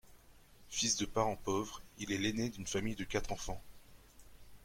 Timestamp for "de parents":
0.97-1.35